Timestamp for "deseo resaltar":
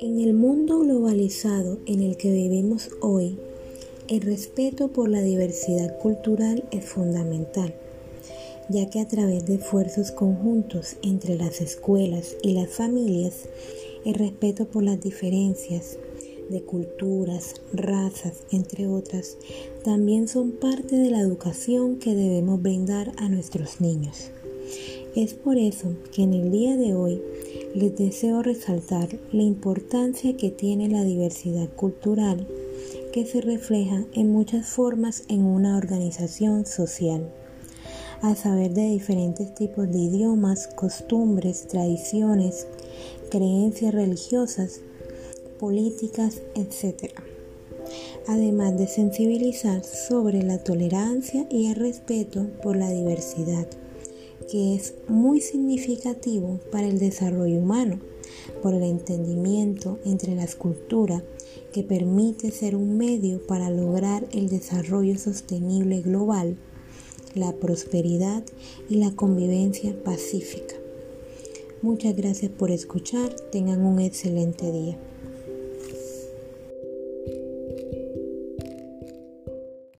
27.96-29.08